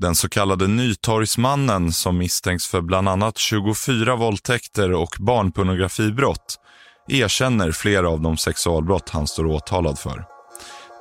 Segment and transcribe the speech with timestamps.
[0.00, 6.56] Den så kallade Nytorgsmannen som misstänks för bland annat 24 våldtäkter och barnpornografibrott
[7.08, 10.24] erkänner flera av de sexualbrott han står åtalad för.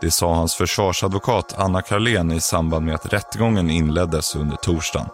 [0.02, 5.08] Det sa hans försvarsadvokat Anna Karlén i samband med att rättegången inleddes under torsdagen.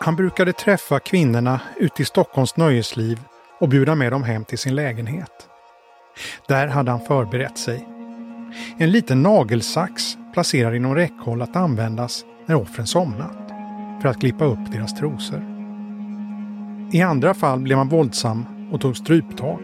[0.00, 3.20] Han brukade träffa kvinnorna ute i Stockholms nöjesliv
[3.60, 5.49] och bjuda med dem hem till sin lägenhet.
[6.48, 7.88] Där hade han förberett sig.
[8.78, 13.52] En liten nagelsax placerad inom räckhåll att användas när offren somnat
[14.02, 15.44] för att klippa upp deras trosor.
[16.92, 19.60] I andra fall blev han våldsam och tog stryptag.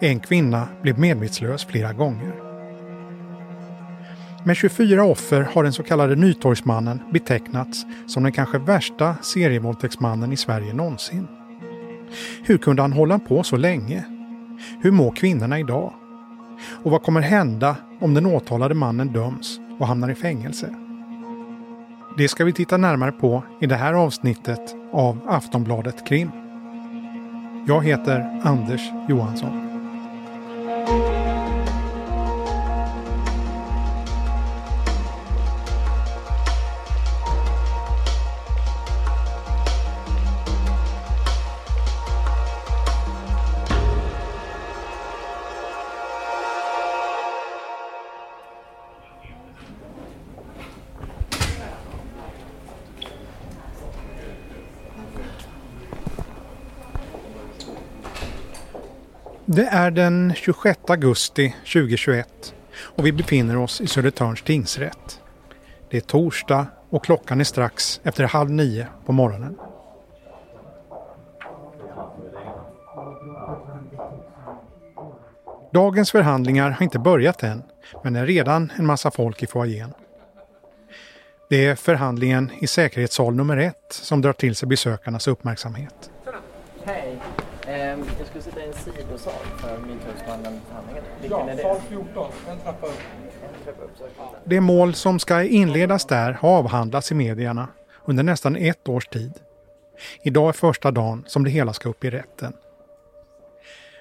[0.00, 2.32] En kvinna blev medvetslös flera gånger.
[4.44, 10.36] Med 24 offer har den så kallade Nytorgsmannen betecknats som den kanske värsta serievåldtäktsmannen i
[10.36, 11.28] Sverige någonsin.
[12.44, 14.04] Hur kunde han hålla på så länge?
[14.80, 15.92] Hur mår kvinnorna idag?
[16.82, 20.74] Och vad kommer hända om den åtalade mannen döms och hamnar i fängelse?
[22.16, 26.30] Det ska vi titta närmare på i det här avsnittet av Aftonbladet Krim.
[27.66, 29.69] Jag heter Anders Johansson.
[59.52, 62.54] Det är den 26 augusti 2021
[62.96, 65.20] och vi befinner oss i Södertörns tingsrätt.
[65.90, 69.58] Det är torsdag och klockan är strax efter halv nio på morgonen.
[75.72, 77.62] Dagens förhandlingar har inte börjat än,
[78.04, 79.92] men det är redan en massa folk i foajén.
[81.48, 86.10] Det är förhandlingen i säkerhetssal nummer ett som drar till sig besökarnas uppmärksamhet.
[86.84, 87.18] Hej!
[87.70, 88.42] Ehm, jag skulle
[89.12, 91.04] en sidosal för Mythögsmannen förhandlingen.
[91.20, 91.62] Vilken Ja, är det?
[91.62, 92.92] sal 14, en trappa upp.
[94.44, 97.68] Det mål som ska inledas där har avhandlats i medierna
[98.04, 99.32] under nästan ett års tid.
[100.22, 102.52] Idag är första dagen som det hela ska upp i rätten.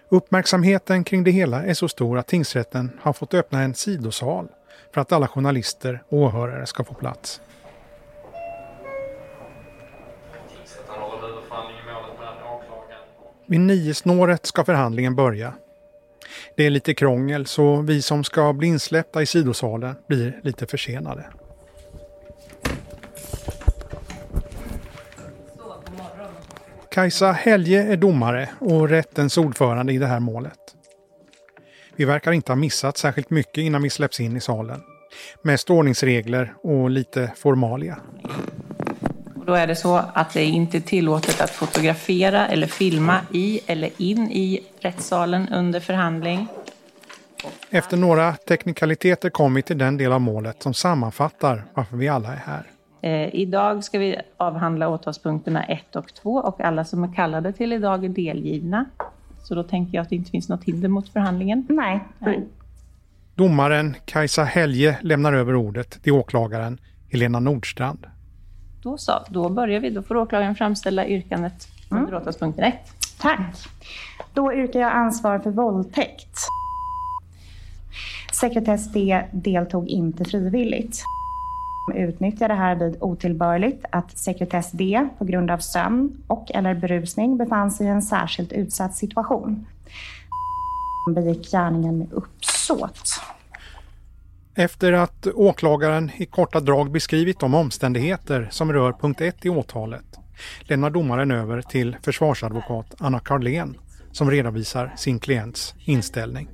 [0.10, 4.48] Uppmärksamheten kring det hela är så stor att tingsrätten har fått öppna en sidosal
[4.94, 7.42] för att alla journalister och åhörare ska få plats.
[13.50, 15.54] Vid nio snåret ska förhandlingen börja.
[16.56, 21.26] Det är lite krångel så vi som ska bli insläppta i sidosalen blir lite försenade.
[26.92, 30.60] Kajsa Helge är domare och rättens ordförande i det här målet.
[31.96, 34.82] Vi verkar inte ha missat särskilt mycket innan vi släpps in i salen.
[35.42, 37.98] Mest ordningsregler och lite formalia.
[39.50, 43.60] Då är det så att det är inte är tillåtet att fotografera eller filma i
[43.66, 46.48] eller in i rättssalen under förhandling.
[47.70, 52.34] Efter några teknikaliteter kom vi till den del av målet som sammanfattar varför vi alla
[52.34, 52.64] är här.
[53.02, 57.74] Eh, idag ska vi avhandla åtalspunkterna 1 och 2 och alla som är kallade till
[57.74, 58.86] idag är delgivna.
[59.44, 61.68] Så då tänker jag att det inte finns något hinder mot förhandlingen.
[61.70, 62.00] Nej.
[63.36, 66.78] Domaren Kajsa Helge lämnar över ordet till åklagaren
[67.12, 68.06] Helena Nordstrand.
[68.84, 69.90] Då så, då börjar vi.
[69.90, 72.76] Då får åklagaren framställa yrkandet under åtalspunkten 1.
[73.22, 73.56] Tack.
[74.34, 76.38] Då yrkar jag ansvar för våldtäkt.
[78.40, 81.04] Sekretess D deltog inte frivilligt.
[81.96, 87.88] Utnyttjade härvid otillbörligt att sekretess D på grund av sömn och eller berusning befann sig
[87.88, 89.66] i en särskilt utsatt situation.
[91.16, 93.22] Begick gärningen med uppsåt.
[94.56, 100.20] Efter att åklagaren i korta drag beskrivit de omständigheter som rör punkt 1 i åtalet
[100.62, 103.78] lämnar domaren över till försvarsadvokat Anna Karlén
[104.12, 106.50] som redovisar sin klients inställning.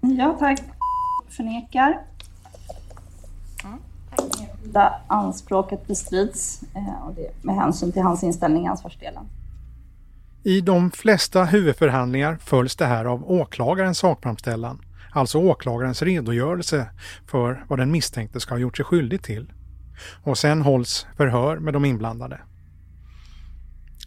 [0.00, 0.60] Ja, tack.
[1.28, 2.00] Förnekar.
[4.64, 9.24] Det anspråket bestrids eh, och det med hänsyn till hans inställning i ansvarsdelen.
[10.42, 14.80] I de flesta huvudförhandlingar följs det här av åklagarens sakframställan,
[15.18, 16.86] alltså åklagarens redogörelse
[17.26, 19.52] för vad den misstänkte ska ha gjort sig skyldig till.
[20.22, 22.40] Och sen hålls förhör med de inblandade.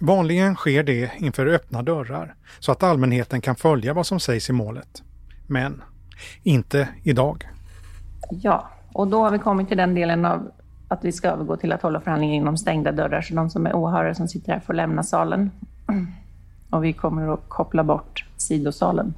[0.01, 4.53] Vanligen sker det inför öppna dörrar så att allmänheten kan följa vad som sägs i
[4.53, 5.03] målet.
[5.47, 5.83] Men
[6.43, 7.49] inte idag.
[8.29, 10.51] Ja, och då har vi kommit till den delen av
[10.87, 13.75] att vi ska övergå till att hålla förhandlingen inom stängda dörrar, så de som är
[13.75, 15.51] åhörare som sitter här får lämna salen.
[16.69, 19.13] Och vi kommer att koppla bort sidosalen.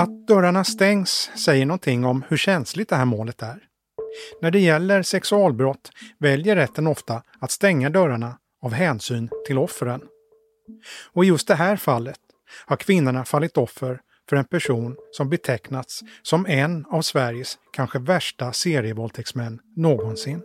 [0.00, 3.58] Att dörrarna stängs säger någonting om hur känsligt det här målet är.
[4.42, 10.00] När det gäller sexualbrott väljer rätten ofta att stänga dörrarna av hänsyn till offren.
[11.12, 12.18] Och i just det här fallet
[12.66, 18.52] har kvinnorna fallit offer för en person som betecknats som en av Sveriges kanske värsta
[18.52, 20.42] serievåldtäktsmän någonsin.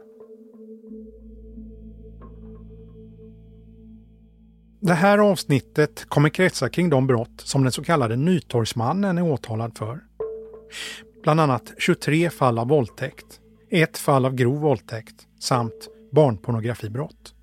[4.86, 9.78] Det här avsnittet kommer kretsa kring de brott som den så kallade Nytorgsmannen är åtalad
[9.78, 10.00] för.
[11.24, 13.26] Bland annat 23 fall av våldtäkt,
[13.70, 17.34] ett fall av grov våldtäkt samt barnpornografibrott.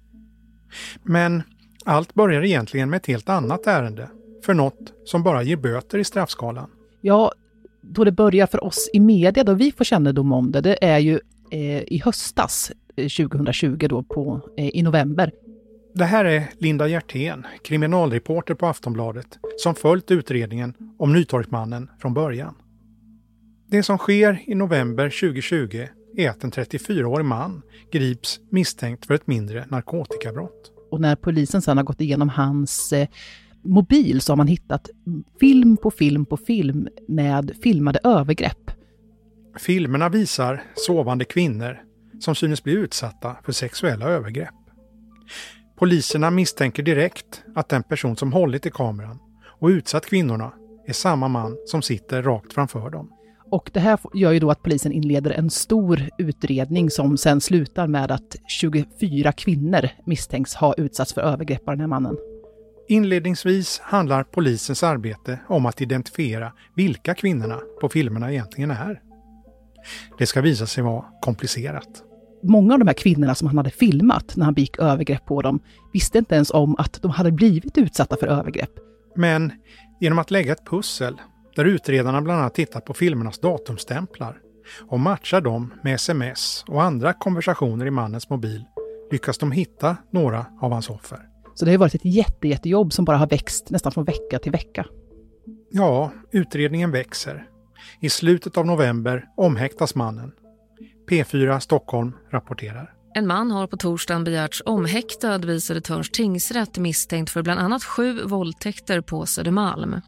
[1.02, 1.42] Men
[1.84, 4.08] allt börjar egentligen med ett helt annat ärende,
[4.44, 6.70] för något som bara ger böter i straffskalan.
[7.00, 7.32] Ja,
[7.80, 10.98] då det börjar för oss i media, då vi får kännedom om det, det är
[10.98, 15.32] ju eh, i höstas, eh, 2020 då på, eh, i november.
[15.94, 22.54] Det här är Linda Hjertén, kriminalreporter på Aftonbladet, som följt utredningen om Nytorgsmannen från början.
[23.66, 25.86] Det som sker i november 2020
[26.16, 27.62] är att en 34-årig man
[27.92, 30.72] grips misstänkt för ett mindre narkotikabrott.
[30.90, 33.08] Och när polisen sedan har gått igenom hans eh,
[33.62, 34.90] mobil så har man hittat
[35.40, 38.70] film på film på film med filmade övergrepp.
[39.58, 41.82] Filmerna visar sovande kvinnor
[42.20, 44.54] som synes bli utsatta för sexuella övergrepp.
[45.82, 49.18] Poliserna misstänker direkt att den person som hållit i kameran
[49.60, 50.52] och utsatt kvinnorna
[50.86, 53.12] är samma man som sitter rakt framför dem.
[53.50, 57.86] Och det här gör ju då att polisen inleder en stor utredning som sen slutar
[57.86, 62.16] med att 24 kvinnor misstänks ha utsatts för övergrepp av den här mannen.
[62.88, 69.00] Inledningsvis handlar polisens arbete om att identifiera vilka kvinnorna på filmerna egentligen är.
[70.18, 72.11] Det ska visa sig vara komplicerat.
[72.42, 75.60] Många av de här kvinnorna som han hade filmat när han begick övergrepp på dem
[75.92, 78.70] visste inte ens om att de hade blivit utsatta för övergrepp.
[79.16, 79.52] Men
[80.00, 81.20] genom att lägga ett pussel
[81.56, 84.38] där utredarna bland annat tittar på filmernas datumstämplar
[84.88, 88.64] och matchar dem med sms och andra konversationer i mannens mobil
[89.12, 91.18] lyckas de hitta några av hans offer.
[91.54, 94.52] Så det har varit ett jätte, jättejobb som bara har växt nästan från vecka till
[94.52, 94.86] vecka.
[95.70, 97.46] Ja, utredningen växer.
[98.00, 100.32] I slutet av november omhäktas mannen.
[101.10, 102.94] P4 Stockholm rapporterar.
[103.14, 108.22] En man har på torsdagen begärts omhäktad vid Södertörns tingsrätt misstänkt för bland annat sju
[108.22, 110.00] våldtäkter på Södermalm.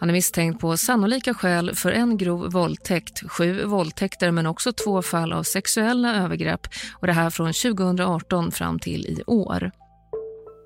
[0.00, 5.02] Han är misstänkt på sannolika skäl för en grov våldtäkt, sju våldtäkter men också två
[5.02, 6.60] fall av sexuella övergrepp
[7.00, 9.70] och det här från 2018 fram till i år.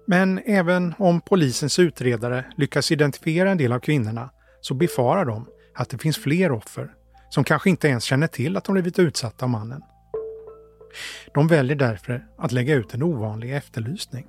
[0.06, 4.30] Men även om polisens utredare lyckas identifiera en del av kvinnorna
[4.60, 6.90] så befarar de att det finns fler offer
[7.34, 9.82] som kanske inte ens känner till att de blivit utsatta av mannen.
[11.34, 14.26] De väljer därför att lägga ut en ovanlig efterlysning.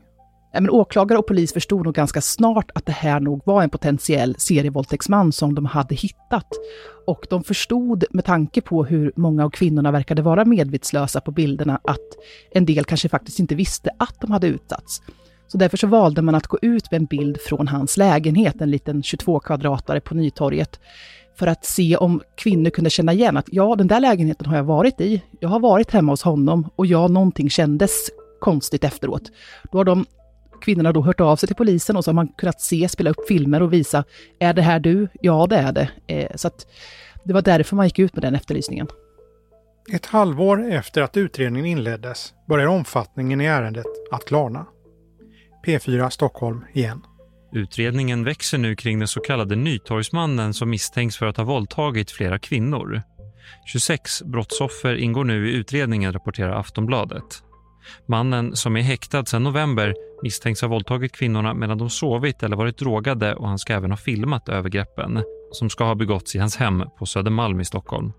[0.54, 3.70] Ja, men åklagare och polis förstod nog ganska snart att det här nog var en
[3.70, 6.48] potentiell serievåldtäktsman som de hade hittat.
[7.08, 11.80] Och de förstod med tanke på hur många av kvinnorna verkade vara medvetslösa på bilderna
[11.84, 12.10] att
[12.52, 15.02] en del kanske faktiskt inte visste att de hade utsatts.
[15.48, 18.72] Så därför så valde man att gå ut med en bild från hans lägenhet, en
[18.72, 20.80] liten 22 kvadratare på Nytorget,
[21.36, 24.64] för att se om kvinnor kunde känna igen att ja, den där lägenheten har jag
[24.64, 25.24] varit i.
[25.40, 29.32] Jag har varit hemma hos honom och ja, någonting kändes konstigt efteråt.
[29.72, 30.06] Då har de
[30.62, 33.28] kvinnorna då hört av sig till polisen och så har man kunnat se, spela upp
[33.28, 34.04] filmer och visa,
[34.40, 35.08] är det här du?
[35.22, 35.90] Ja, det är det.
[36.08, 36.68] Eh, så att
[37.24, 38.88] det var därför man gick ut med den efterlysningen.
[39.94, 44.66] Ett halvår efter att utredningen inleddes börjar omfattningen i ärendet att klarna.
[45.66, 47.02] P4 Stockholm igen.
[47.56, 52.40] Utredningen växer nu kring den så kallade Nytorgsmannen som misstänks för att ha våldtagit flera
[52.40, 53.02] kvinnor.
[53.66, 57.44] 26 brottsoffer ingår nu i utredningen, rapporterar Aftonbladet.
[58.08, 59.94] Mannen, som är häktad sedan november,
[60.24, 63.98] misstänks ha våldtagit kvinnorna medan de sovit eller varit drogade och han ska även ha
[63.98, 68.12] filmat övergreppen som ska ha begåtts i hans hem på Södermalm i Stockholm.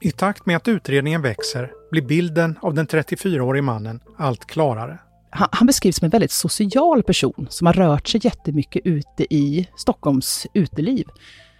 [0.00, 4.98] I takt med att utredningen växer blir bilden av den 34-årige mannen allt klarare
[5.30, 9.68] han, han beskrivs som en väldigt social person som har rört sig jättemycket ute i
[9.76, 11.06] Stockholms uteliv.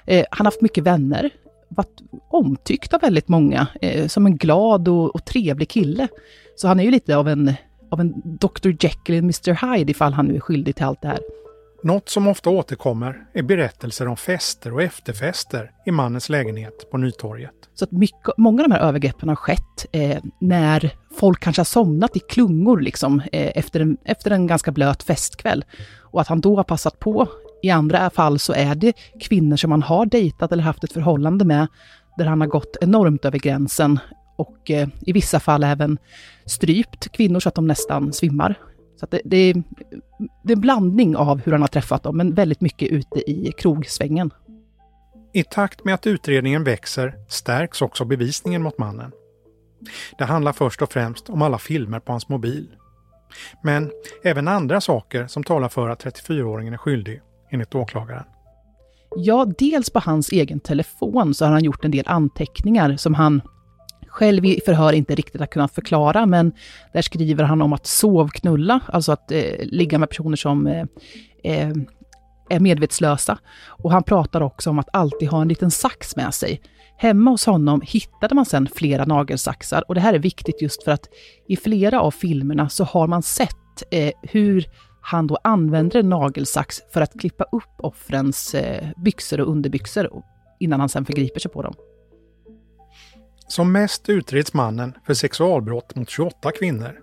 [0.06, 1.30] Eh, han har haft mycket vänner,
[1.68, 2.00] varit
[2.30, 6.08] omtyckt av väldigt många, eh, som en glad och, och, trevlig kille.
[6.56, 7.54] Så han är ju lite av en,
[7.90, 11.08] av en Dr Jekyll och Mr Hyde ifall han nu är skyldig till allt det
[11.08, 11.20] här.
[11.82, 17.54] Något som ofta återkommer är berättelser om fester och efterfester i mannens lägenhet på Nytorget.
[17.75, 21.64] Så att mycket, många av de här övergreppen har skett eh, när folk kanske har
[21.64, 25.64] somnat i klungor liksom, eh, efter, en, efter en ganska blöt festkväll.
[26.00, 27.28] Och att han då har passat på.
[27.62, 31.44] I andra fall så är det kvinnor som han har dejtat eller haft ett förhållande
[31.44, 31.66] med,
[32.18, 33.99] där han har gått enormt över gränsen
[34.37, 35.99] och eh, i vissa fall även
[36.46, 38.58] strypt kvinnor så att de nästan svimmar.
[39.00, 39.52] Så det, det,
[40.42, 43.52] det, är en blandning av hur han har träffat dem, men väldigt mycket ute i
[43.59, 44.30] krogsvängen.
[45.33, 49.12] I takt med att utredningen växer stärks också bevisningen mot mannen.
[50.19, 52.69] Det handlar först och främst om alla filmer på hans mobil.
[53.62, 53.90] Men
[54.25, 58.25] även andra saker som talar för att 34-åringen är skyldig, enligt åklagaren.
[59.16, 63.42] Ja, dels på hans egen telefon så har han gjort en del anteckningar som han
[64.11, 66.52] själv i förhör inte riktigt har kunnat förklara, men
[66.93, 70.85] där skriver han om att sovknulla, alltså att eh, ligga med personer som eh,
[71.45, 71.73] eh,
[72.50, 73.38] är medvetslösa.
[73.67, 76.61] Och han pratar också om att alltid ha en liten sax med sig.
[76.97, 80.93] Hemma hos honom hittade man sen flera nagelsaxar och det här är viktigt just för
[80.93, 81.09] att
[81.49, 84.67] i flera av filmerna så har man sett eh, hur
[85.02, 90.23] han då använder en nagelsax för att klippa upp offrens eh, byxor och underbyxor
[90.61, 91.75] innan han sen förgriper sig på dem.
[93.50, 96.99] Som mest utreds mannen för sexualbrott mot 28 kvinnor.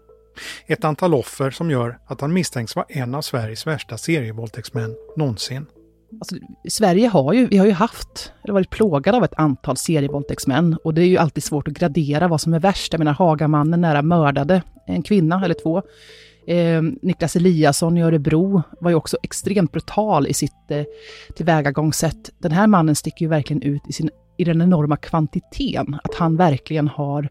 [0.68, 5.66] Ett antal offer som gör att han misstänks vara en av Sveriges värsta serievåldtäktsmän någonsin.
[6.20, 6.36] Alltså,
[6.70, 10.94] Sverige har ju, vi har ju haft, eller varit plågade av ett antal serievåldtäktsmän och
[10.94, 12.94] det är ju alltid svårt att gradera vad som är värst.
[12.94, 15.82] Jag menar Hagamannen nära mördade en kvinna eller två.
[16.48, 20.84] Eh, Niklas Eliasson i Örebro var ju också extremt brutal i sitt eh,
[21.36, 22.30] tillvägagångssätt.
[22.38, 26.38] Den här mannen sticker ju verkligen ut i, sin, i den enorma kvantiteten, att han
[26.38, 27.30] verkligen har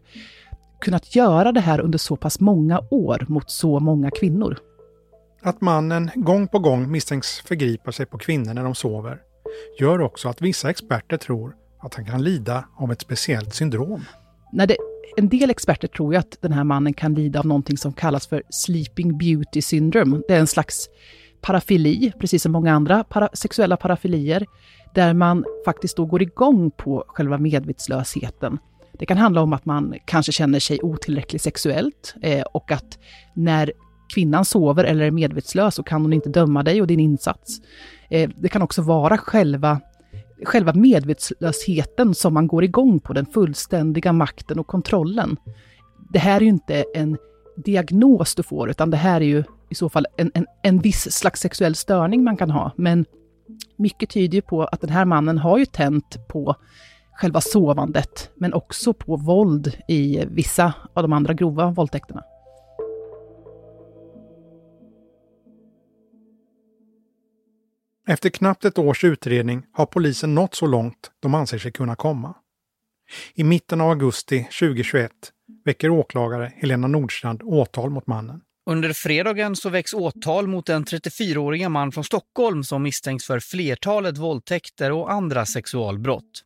[0.81, 4.57] kunnat göra det här under så pass många år mot så många kvinnor.
[5.41, 9.17] Att mannen gång på gång misstänks förgripa sig på kvinnor när de sover
[9.79, 14.05] gör också att vissa experter tror att han kan lida av ett speciellt syndrom.
[14.51, 14.77] När det,
[15.17, 18.27] en del experter tror ju att den här mannen kan lida av någonting som kallas
[18.27, 20.21] för Sleeping Beauty Syndrome.
[20.27, 20.89] Det är en slags
[21.41, 24.45] parafili, precis som många andra para, sexuella parafilier,
[24.97, 28.57] där man faktiskt då går igång på själva medvetslösheten.
[28.99, 32.99] Det kan handla om att man kanske känner sig otillräcklig sexuellt eh, och att
[33.33, 33.71] när
[34.13, 37.61] kvinnan sover eller är medvetslös så kan hon inte döma dig och din insats.
[38.09, 39.81] Eh, det kan också vara själva,
[40.45, 45.37] själva medvetslösheten som man går igång på, den fullständiga makten och kontrollen.
[46.13, 47.17] Det här är ju inte en
[47.57, 51.11] diagnos du får, utan det här är ju i så fall en, en, en viss
[51.11, 52.71] slags sexuell störning man kan ha.
[52.75, 53.05] Men
[53.75, 56.55] mycket tyder ju på att den här mannen har ju tänt på
[57.13, 62.23] själva sovandet, men också på våld i vissa av de andra grova våldtäkterna.
[68.09, 72.35] Efter knappt ett års utredning har polisen nått så långt de anser sig kunna komma.
[73.33, 75.11] I mitten av augusti 2021
[75.65, 78.41] väcker åklagare Helena Nordstrand åtal mot mannen.
[78.69, 84.17] Under fredagen så väcks åtal mot en 34-åriga man från Stockholm som misstänks för flertalet
[84.17, 86.43] våldtäkter och andra sexualbrott.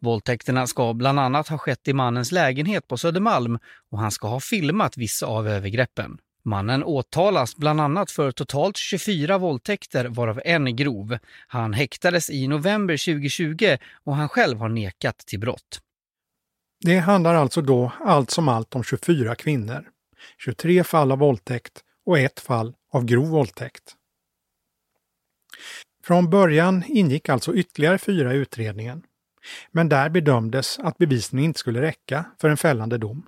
[0.00, 3.58] Våldtäkterna ska bland annat ha skett i mannens lägenhet på Södermalm
[3.90, 6.18] och han ska ha filmat vissa av övergreppen.
[6.44, 11.18] Mannen åtalas bland annat för totalt 24 våldtäkter varav en grov.
[11.46, 15.80] Han häktades i november 2020 och han själv har nekat till brott.
[16.80, 19.88] Det handlar alltså då allt som allt om 24 kvinnor,
[20.38, 23.96] 23 fall av våldtäkt och ett fall av grov våldtäkt.
[26.04, 29.02] Från början ingick alltså ytterligare fyra i utredningen.
[29.70, 33.26] Men där bedömdes att bevisningen inte skulle räcka för en fällande dom.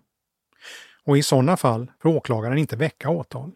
[1.05, 3.53] Och i sådana fall får åklagaren inte väcka åtal.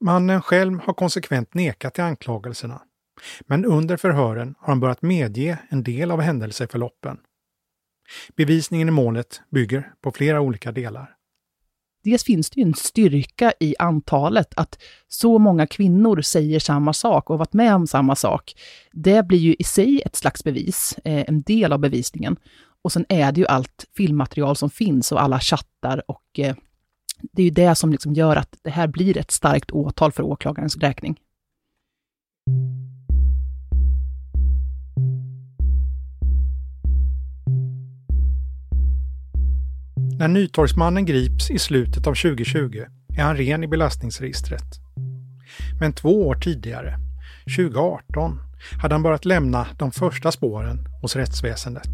[0.00, 2.82] Mannen själv har konsekvent nekat till anklagelserna.
[3.40, 7.18] Men under förhören har han börjat medge en del av händelseförloppen.
[8.36, 11.16] Bevisningen i målet bygger på flera olika delar.
[12.04, 17.30] Dels finns det ju en styrka i antalet, att så många kvinnor säger samma sak
[17.30, 18.54] och har varit med om samma sak.
[18.92, 22.36] Det blir ju i sig ett slags bevis, eh, en del av bevisningen.
[22.82, 26.54] Och sen är det ju allt filmmaterial som finns och alla chattar och eh,
[27.32, 30.22] det är ju det som liksom gör att det här blir ett starkt åtal för
[30.22, 31.20] åklagarens räkning.
[40.20, 42.84] När Nytorgsmannen grips i slutet av 2020
[43.16, 44.80] är han ren i belastningsregistret.
[45.80, 46.98] Men två år tidigare,
[47.56, 48.40] 2018,
[48.82, 51.88] hade han börjat lämna de första spåren hos rättsväsendet.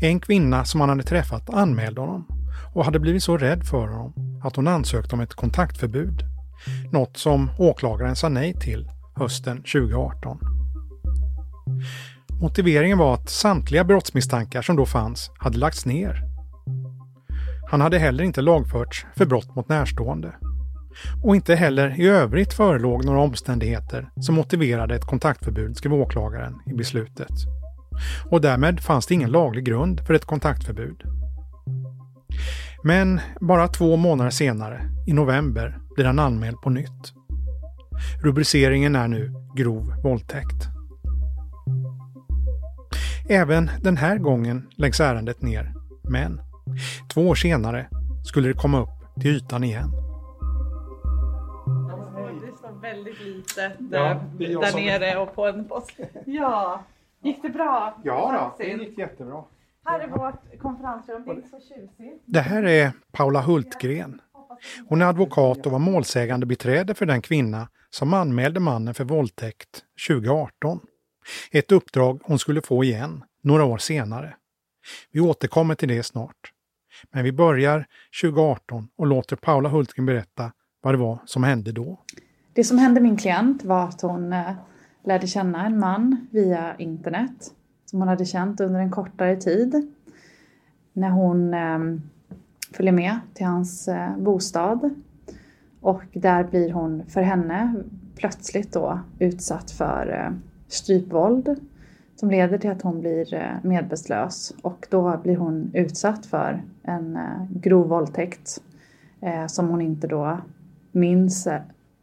[0.00, 2.26] En kvinna som han hade träffat anmälde honom
[2.74, 6.22] och hade blivit så rädd för honom att hon ansökte om ett kontaktförbud.
[6.92, 10.38] Något som åklagaren sa nej till hösten 2018.
[12.40, 16.29] Motiveringen var att samtliga brottsmisstankar som då fanns hade lagts ner
[17.70, 20.34] han hade heller inte lagförts för brott mot närstående.
[21.22, 26.72] Och inte heller i övrigt förelåg några omständigheter som motiverade ett kontaktförbud, skrev åklagaren i
[26.72, 27.32] beslutet.
[28.30, 31.02] Och därmed fanns det ingen laglig grund för ett kontaktförbud.
[32.84, 37.12] Men bara två månader senare, i november, blir han anmäld på nytt.
[38.22, 40.68] Rubriceringen är nu grov våldtäkt.
[43.28, 45.74] Även den här gången läggs ärendet ner.
[46.08, 46.40] Men
[47.14, 47.88] två år senare
[48.24, 49.90] skulle det komma upp till ytan igen.
[52.40, 55.92] Det står väldigt litet Ja, där som- nere och på en post.
[56.26, 56.84] Ja,
[57.22, 58.00] gick det bra?
[58.04, 59.44] Ja, då, det gick jättebra.
[59.84, 61.24] Här är vårt konferensrum.
[61.24, 62.22] Det är så tjusigt.
[62.26, 64.20] Det här är Paula Hultgren.
[64.88, 69.84] Hon är advokat och var målsägande beträde för den kvinna som anmälde mannen för våldtäkt
[70.08, 70.80] 2018.
[71.52, 74.34] Ett uppdrag hon skulle få igen några år senare.
[75.12, 76.52] Vi återkommer till det snart.
[77.10, 77.86] Men vi börjar
[78.22, 80.52] 2018 och låter Paula Hultgren berätta
[80.82, 81.98] vad det var som hände då.
[82.52, 84.52] Det som hände min klient var att hon eh,
[85.04, 87.52] lärde känna en man via internet
[87.84, 89.92] som hon hade känt under en kortare tid.
[90.92, 92.02] När hon ehm,
[92.72, 94.94] följer med till hans eh, bostad
[95.80, 97.74] och där blir hon för henne
[98.16, 100.38] plötsligt då utsatt för eh,
[100.68, 101.60] strypvåld
[102.20, 107.16] som leder till att hon blir eh, medvetslös och då blir hon utsatt för en
[107.16, 108.62] eh, grov våldtäkt
[109.20, 110.40] eh, som hon inte då
[110.92, 111.48] minns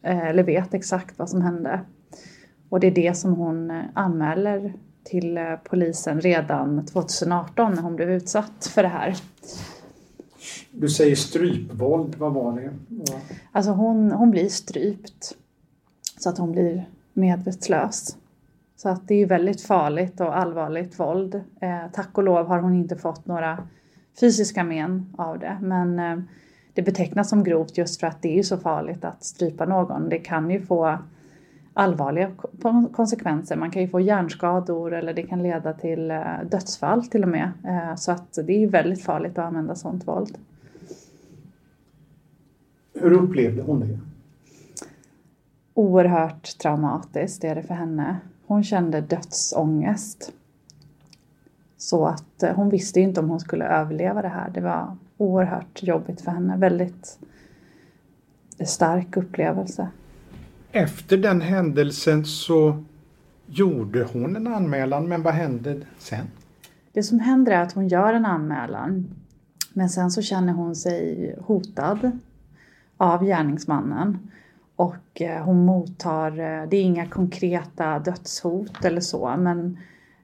[0.01, 1.81] eller vet exakt vad som hände.
[2.69, 8.71] Och det är det som hon anmäler till polisen redan 2018 när hon blev utsatt
[8.73, 9.15] för det här.
[10.71, 12.71] Du säger strypvåld, vad var det?
[13.51, 15.35] Alltså hon, hon blir strypt
[16.19, 18.17] så att hon blir medvetslös.
[18.77, 21.35] Så att det är ju väldigt farligt och allvarligt våld.
[21.61, 23.67] Eh, tack och lov har hon inte fått några
[24.19, 25.57] fysiska men av det.
[25.61, 26.19] Men eh,
[26.73, 30.09] det betecknas som grovt just för att det är ju så farligt att strypa någon.
[30.09, 30.97] Det kan ju få
[31.73, 32.31] allvarliga
[32.61, 33.55] ko- konsekvenser.
[33.55, 37.51] Man kan ju få hjärnskador eller det kan leda till eh, dödsfall till och med.
[37.67, 40.37] Eh, så att det är väldigt farligt att använda sånt våld.
[42.93, 43.99] Hur upplevde hon det?
[45.73, 48.17] oerhört traumatiskt är det för henne.
[48.47, 50.31] Hon kände dödsångest.
[51.77, 54.49] Så att eh, hon visste inte om hon skulle överleva det här.
[54.49, 56.57] Det var oerhört jobbigt för henne.
[56.57, 57.19] Väldigt
[58.65, 59.87] stark upplevelse.
[60.71, 62.83] Efter den händelsen så
[63.45, 66.25] gjorde hon en anmälan, men vad hände sen?
[66.93, 69.07] Det som händer är att hon gör en anmälan.
[69.73, 72.11] Men sen så känner hon sig hotad
[72.97, 74.31] av gärningsmannen.
[74.77, 79.77] Och eh, hon mottar, eh, det är inga konkreta dödshot eller så, men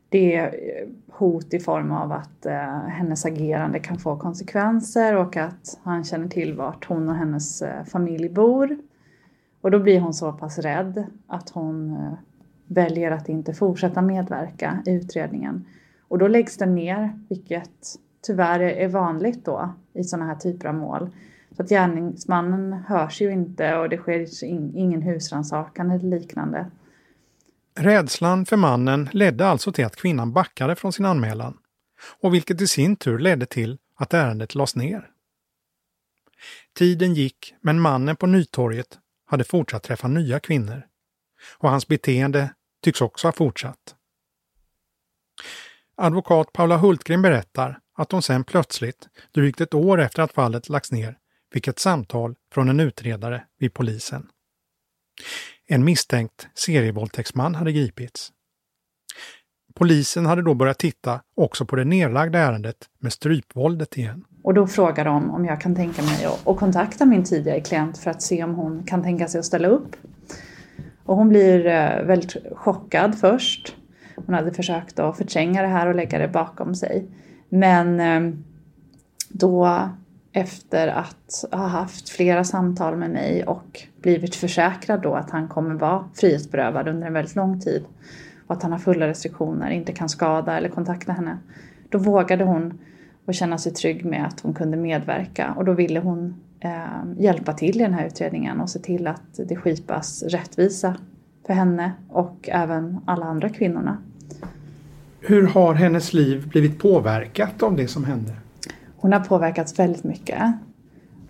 [0.09, 2.45] det är eh, hot i form av att
[2.87, 8.29] hennes agerande kan få konsekvenser och att han känner till vart hon och hennes familj
[8.29, 8.77] bor.
[9.61, 11.97] Och då blir hon så pass rädd att hon
[12.67, 15.65] väljer att inte fortsätta medverka i utredningen.
[16.07, 20.75] Och då läggs den ner, vilket tyvärr är vanligt då i sådana här typer av
[20.75, 21.09] mål.
[21.55, 26.71] Så att gärningsmannen hörs ju inte och det sker in- ingen husrannsakan eller liknande.
[27.75, 31.57] Rädslan för mannen ledde alltså till att kvinnan backade från sin anmälan
[32.21, 35.09] och vilket i sin tur ledde till att ärendet lades ner.
[36.73, 40.83] Tiden gick men mannen på Nytorget hade fortsatt träffa nya kvinnor
[41.57, 43.95] och hans beteende tycks också ha fortsatt.
[45.95, 50.91] Advokat Paula Hultgren berättar att hon sen plötsligt, drygt ett år efter att fallet lagts
[50.91, 51.17] ner,
[51.53, 54.27] fick ett samtal från en utredare vid polisen.
[55.67, 58.31] En misstänkt serievåldtäktsman hade gripits.
[59.75, 64.25] Polisen hade då börjat titta också på det nedlagda ärendet med strypvåldet igen.
[64.43, 68.11] Och då frågar de om jag kan tänka mig att, kontakta min tidigare klient för
[68.11, 69.95] att se om hon kan tänka sig att ställa upp.
[71.03, 73.75] Och hon blir eh, väldigt chockad först.
[74.15, 77.07] Hon hade försökt att förtränga det här och lägga det bakom sig.
[77.49, 78.33] Men eh,
[79.29, 79.89] då
[80.33, 85.75] efter att ha haft flera samtal med mig och blivit försäkrad då att han kommer
[85.75, 87.83] vara frihetsberövad under en väldigt lång tid
[88.47, 91.37] och att han har fulla restriktioner, inte kan skada eller kontakta henne.
[91.89, 92.79] Då vågade hon
[93.25, 97.53] och känna sig trygg med att hon kunde medverka och då ville hon eh, hjälpa
[97.53, 100.95] till i den här utredningen och se till att det skipas rättvisa
[101.47, 103.97] för henne och även alla andra kvinnorna.
[105.19, 108.33] Hur har hennes liv blivit påverkat av det som hände?
[109.03, 110.51] Hon har påverkats väldigt mycket.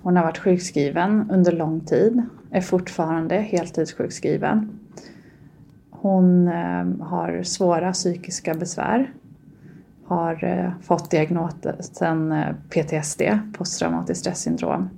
[0.01, 4.79] Hon har varit sjukskriven under lång tid, är fortfarande heltidssjukskriven.
[5.89, 9.13] Hon eh, har svåra psykiska besvär,
[10.05, 13.21] har eh, fått diagnosen eh, PTSD,
[13.57, 14.89] posttraumatiskt stressyndrom.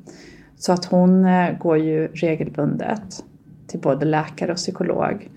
[0.58, 1.28] Så att hon
[1.60, 3.24] går ju regelbundet
[3.68, 5.30] till både läkare och psykolog.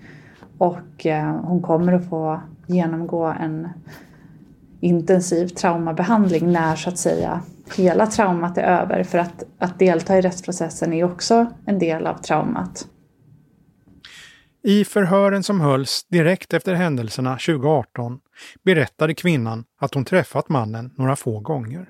[0.57, 1.05] Och
[1.43, 3.67] hon kommer att få genomgå en
[4.79, 7.41] intensiv traumabehandling när så att säga
[7.75, 9.03] hela traumat är över.
[9.03, 12.87] För att, att delta i rättsprocessen är också en del av traumat.
[14.63, 18.19] I förhören som hölls direkt efter händelserna 2018
[18.63, 21.89] berättade kvinnan att hon träffat mannen några få gånger.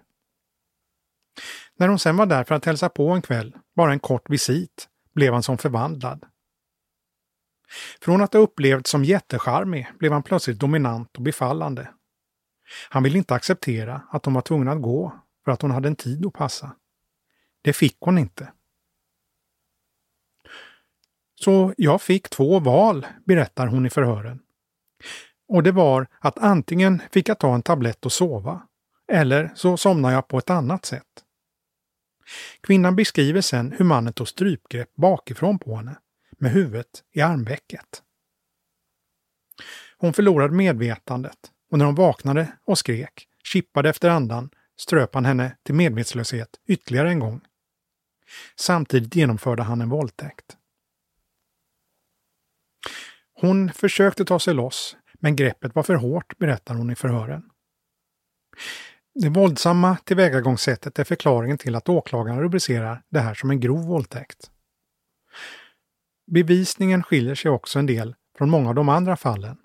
[1.77, 4.87] När hon sen var där för att hälsa på en kväll, bara en kort visit,
[5.15, 6.25] blev han som förvandlad.
[8.01, 11.87] Från att ha upplevts som jättecharmig blev han plötsligt dominant och befallande.
[12.89, 15.95] Han ville inte acceptera att de var tvungna att gå för att hon hade en
[15.95, 16.75] tid att passa.
[17.61, 18.51] Det fick hon inte.
[21.35, 24.39] Så jag fick två val, berättar hon i förhören.
[25.47, 28.67] Och det var att antingen fick jag ta en tablett och sova,
[29.07, 31.05] eller så somnade jag på ett annat sätt.
[32.61, 35.97] Kvinnan beskriver sen hur mannen tog strypgrepp bakifrån på henne,
[36.37, 38.03] med huvudet i armvecket.
[39.97, 45.57] Hon förlorade medvetandet och när hon vaknade och skrek, kippade efter andan, ströp han henne
[45.63, 47.41] till medvetslöshet ytterligare en gång.
[48.55, 50.57] Samtidigt genomförde han en våldtäkt.
[53.33, 57.43] Hon försökte ta sig loss, men greppet var för hårt, berättar hon i förhören.
[59.13, 64.51] Det våldsamma tillvägagångssättet är förklaringen till att åklagaren rubricerar det här som en grov våldtäkt.
[66.31, 69.57] Bevisningen skiljer sig också en del från många av de andra fallen.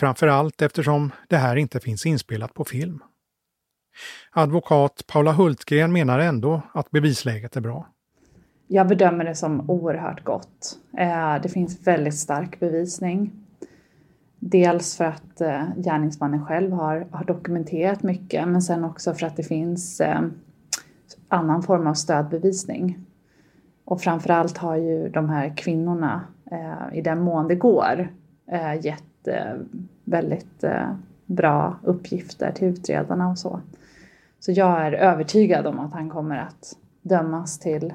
[0.00, 3.02] Framförallt eftersom det här inte finns inspelat på film.
[4.32, 7.88] Advokat Paula Hultgren menar ändå att bevisläget är bra.
[8.68, 10.78] Jag bedömer det som oerhört gott.
[10.98, 13.32] Eh, det finns väldigt stark bevisning.
[14.38, 19.36] Dels för att eh, gärningsmannen själv har, har dokumenterat mycket men sen också för att
[19.36, 20.20] det finns eh,
[21.28, 22.98] annan form av stödbevisning.
[23.84, 28.08] Och framförallt har ju de här kvinnorna, eh, i den mån det går,
[28.80, 29.04] gett
[30.04, 30.94] väldigt eh, eh,
[31.26, 33.60] bra uppgifter till utredarna och så.
[34.40, 37.92] Så jag är övertygad om att han kommer att dömas till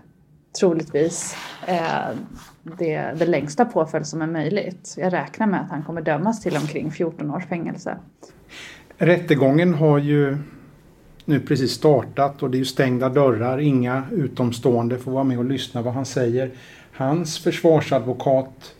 [0.59, 1.35] troligtvis
[1.67, 2.17] eh,
[2.63, 4.95] det, det längsta påföljd som är möjligt.
[4.97, 7.97] Jag räknar med att han kommer dömas till omkring 14 års fängelse.
[8.97, 10.37] Rättegången har ju
[11.25, 13.57] nu precis startat och det är ju stängda dörrar.
[13.57, 16.51] Inga utomstående får vara med och lyssna vad han säger.
[16.91, 18.75] Hans försvarsadvokat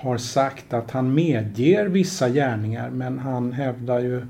[0.00, 4.22] har sagt att han medger vissa gärningar men han hävdar ju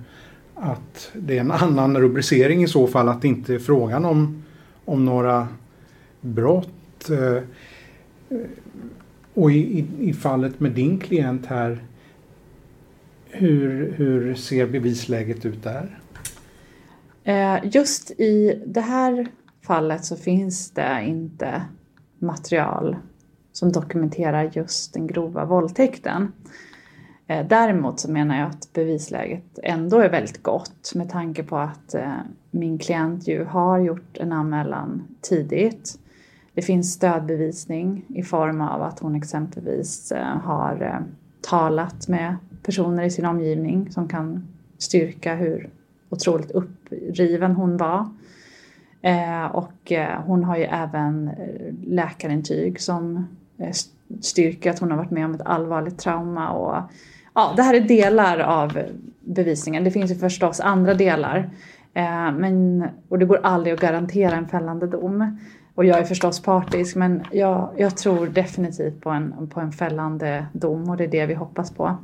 [0.55, 4.45] att det är en annan rubricering i så fall, att det inte är frågan om,
[4.85, 5.49] om några
[6.21, 7.11] brott.
[7.11, 7.43] Eh,
[9.35, 11.85] och i, i, fallet med din klient här,
[13.31, 15.99] hur, hur ser bevisläget ut där?
[17.25, 19.27] Eh, just i det här
[19.63, 21.63] fallet så finns det inte
[22.19, 22.97] material
[23.53, 26.33] som dokumenterar just den grova våldtäkten.
[27.29, 31.95] Eh, däremot så menar jag att bevisläget ändå är väldigt gott med tanke på att
[31.95, 32.13] eh,
[32.51, 35.99] min klient ju har gjort en anmälan tidigt
[36.55, 41.05] det finns stödbevisning i form av att hon exempelvis eh, har
[41.41, 45.71] talat med personer i sin omgivning som kan styrka hur
[46.09, 48.09] otroligt uppriven hon var.
[49.53, 49.93] Och
[50.27, 51.31] hon har ju även
[51.85, 53.27] läkarintyg som
[53.59, 53.73] Eh,
[54.21, 56.51] styrker att hon har varit med om ett allvarligt trauma.
[56.51, 56.83] Och,
[57.35, 58.79] ja, det här är delar av
[59.21, 59.85] bevisningen.
[59.85, 61.51] Det finns ju förstås andra delar.
[61.95, 65.39] Eh, men, och det går aldrig att garantera en fällande dom.
[65.75, 70.47] Och jag är förstås partisk men jag, jag tror definitivt på en, på en fällande
[70.53, 71.97] dom och det är det vi hoppas på.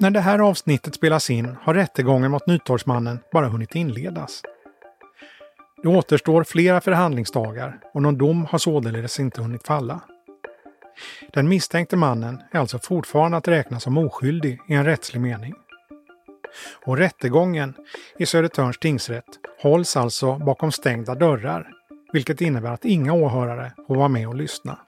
[0.00, 4.42] När det här avsnittet spelas in har rättegången mot Nytorgsmannen bara hunnit inledas.
[5.82, 10.00] Det återstår flera förhandlingsdagar och någon dom har således inte hunnit falla.
[11.32, 15.54] Den misstänkte mannen är alltså fortfarande att räkna som oskyldig i en rättslig mening.
[16.86, 17.74] Och rättegången
[18.18, 21.68] i Södertörns tingsrätt hålls alltså bakom stängda dörrar,
[22.12, 24.78] vilket innebär att inga åhörare får vara med och lyssna.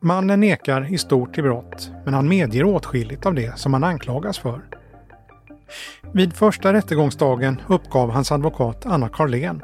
[0.00, 4.38] Mannen nekar i stort till brott, men han medger åtskilligt av det som han anklagas
[4.38, 4.62] för.
[6.12, 9.62] Vid första rättegångsdagen uppgav hans advokat Anna Karlén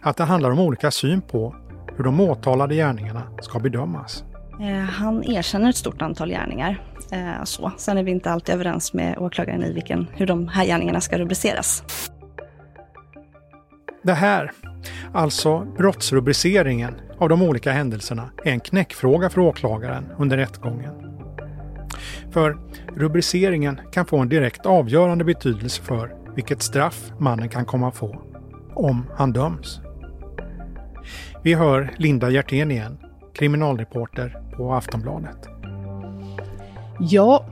[0.00, 1.54] att det handlar om olika syn på
[1.96, 4.24] hur de åtalade gärningarna ska bedömas.
[4.60, 6.82] Eh, han erkänner ett stort antal gärningar.
[7.12, 7.72] Eh, så.
[7.76, 11.18] Sen är vi inte alltid överens med åklagaren i vilken, hur de här gärningarna ska
[11.18, 11.82] rubriceras.
[14.02, 14.52] Det här,
[15.12, 20.92] alltså brottsrubriceringen av de olika händelserna, är en knäckfråga för åklagaren under rättegången.
[22.30, 22.58] För
[22.96, 28.22] rubriceringen kan få en direkt avgörande betydelse för vilket straff mannen kan komma att få,
[28.74, 29.80] om han döms.
[31.42, 32.98] Vi hör Linda Hjertén igen,
[33.34, 35.48] kriminalreporter på Aftonbladet.
[37.00, 37.46] Ja,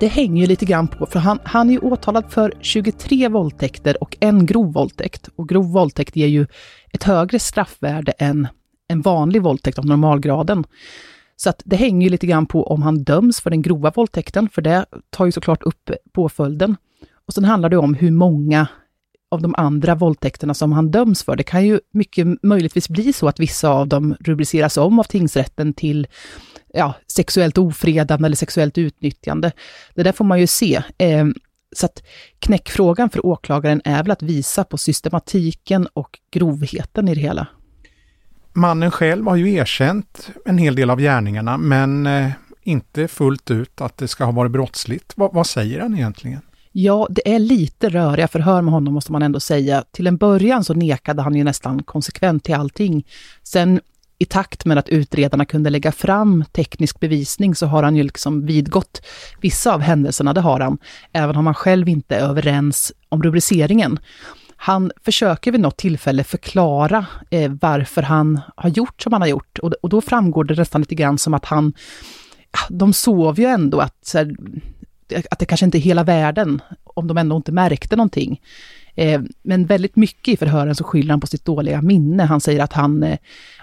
[0.00, 4.02] det hänger ju lite grann på, för han, han är ju åtalad för 23 våldtäkter
[4.02, 5.28] och en grov våldtäkt.
[5.36, 6.46] Och grov våldtäkt ger ju
[6.92, 8.48] ett högre straffvärde än
[8.88, 10.64] en vanlig våldtäkt av normalgraden.
[11.36, 14.48] Så att det hänger ju lite grann på om han döms för den grova våldtäkten,
[14.48, 16.76] för det tar ju såklart upp påföljden.
[17.26, 18.66] Och sen handlar det om hur många
[19.30, 21.36] av de andra våldtäkterna som han döms för.
[21.36, 25.72] Det kan ju mycket möjligtvis bli så att vissa av dem rubriceras om av tingsrätten
[25.72, 26.06] till
[26.78, 29.52] ja, sexuellt ofredande eller sexuellt utnyttjande.
[29.94, 30.82] Det där får man ju se.
[30.98, 31.26] Eh,
[31.76, 32.02] så att
[32.38, 37.46] knäckfrågan för åklagaren är väl att visa på systematiken och grovheten i det hela.
[38.52, 42.30] Mannen själv har ju erkänt en hel del av gärningarna, men eh,
[42.62, 45.12] inte fullt ut att det ska ha varit brottsligt.
[45.16, 46.40] Va, vad säger han egentligen?
[46.72, 49.84] Ja, det är lite röriga förhör med honom måste man ändå säga.
[49.90, 53.06] Till en början så nekade han ju nästan konsekvent till allting.
[53.42, 53.80] Sen
[54.18, 58.46] i takt med att utredarna kunde lägga fram teknisk bevisning så har han ju liksom
[58.46, 59.02] vidgått
[59.40, 60.78] vissa av händelserna, det har han,
[61.12, 63.98] även om han själv inte är överens om rubriceringen.
[64.56, 69.58] Han försöker vid något tillfälle förklara eh, varför han har gjort som han har gjort
[69.58, 71.72] och, och då framgår det nästan lite grann som att han,
[72.68, 74.36] de sov ju ändå att, här,
[75.30, 78.40] att det kanske inte är hela världen, om de ändå inte märkte någonting.
[78.98, 82.22] Eh, men väldigt mycket i förhören så skyller han på sitt dåliga minne.
[82.22, 83.18] Han säger att han eh,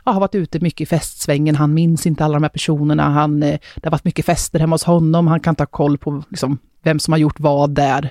[0.06, 3.44] ja, har varit ute mycket i festsvängen, han minns inte alla de här personerna, han,
[3.44, 6.24] eh, det har varit mycket fester hemma hos honom, han kan inte ha koll på
[6.30, 8.10] liksom, vem som har gjort vad där.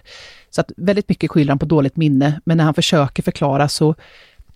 [0.50, 3.94] Så att väldigt mycket skyller han på dåligt minne, men när han försöker förklara så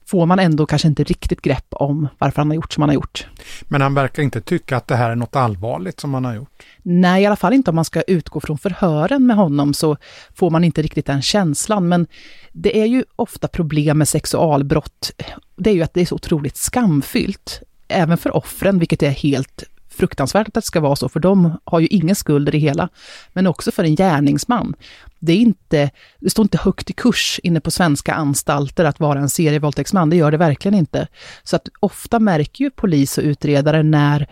[0.09, 2.95] får man ändå kanske inte riktigt grepp om varför han har gjort som han har
[2.95, 3.27] gjort.
[3.63, 6.63] Men han verkar inte tycka att det här är något allvarligt som han har gjort?
[6.83, 9.97] Nej, i alla fall inte om man ska utgå från förhören med honom så
[10.35, 11.89] får man inte riktigt den känslan.
[11.89, 12.07] Men
[12.53, 15.13] det är ju ofta problem med sexualbrott.
[15.57, 19.65] Det är ju att det är så otroligt skamfyllt, även för offren, vilket är helt
[19.99, 22.89] fruktansvärt att det ska vara så, för de har ju ingen skuld i det hela.
[23.33, 24.75] Men också för en gärningsman.
[25.19, 29.19] Det, är inte, det står inte högt i kurs inne på svenska anstalter att vara
[29.19, 31.09] en serievåldtäktsman, det gör det verkligen inte.
[31.43, 34.29] Så att ofta märker ju polis och utredare när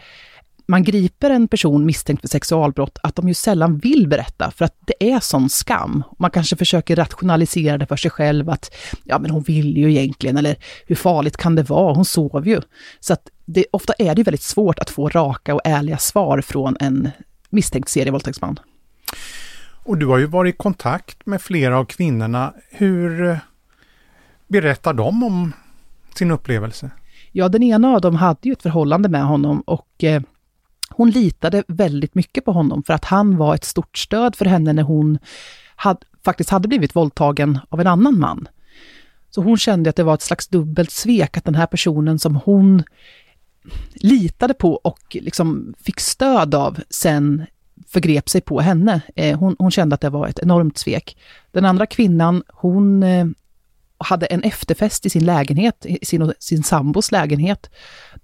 [0.68, 4.74] man griper en person misstänkt för sexualbrott, att de ju sällan vill berätta, för att
[4.86, 6.02] det är sån skam.
[6.18, 8.74] Man kanske försöker rationalisera det för sig själv, att
[9.04, 12.60] ja, men hon vill ju egentligen, eller hur farligt kan det vara, hon sov ju.
[13.00, 16.76] Så att det, ofta är det väldigt svårt att få raka och ärliga svar från
[16.80, 17.10] en
[17.50, 18.60] misstänkt serievåldtäktsman.
[19.86, 22.52] Och du har ju varit i kontakt med flera av kvinnorna.
[22.70, 23.38] Hur eh,
[24.48, 25.52] berättar de om
[26.14, 26.90] sin upplevelse?
[27.32, 30.22] Ja, den ena av dem hade ju ett förhållande med honom och eh,
[30.90, 34.72] hon litade väldigt mycket på honom för att han var ett stort stöd för henne
[34.72, 35.18] när hon
[35.76, 38.48] had, faktiskt hade blivit våldtagen av en annan man.
[39.30, 42.36] Så hon kände att det var ett slags dubbelt svek att den här personen som
[42.36, 42.82] hon
[43.94, 47.46] litade på och liksom fick stöd av sen
[47.88, 49.00] förgrep sig på henne.
[49.16, 51.16] Eh, hon, hon, kände att det var ett enormt svek.
[51.52, 53.26] Den andra kvinnan, hon eh,
[53.98, 57.70] hade en efterfest i sin lägenhet, i sin, sin sambos lägenhet,